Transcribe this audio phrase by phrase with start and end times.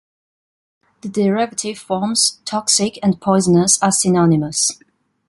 [1.01, 4.79] The derivative forms "toxic" and "poisonous" are synonymous.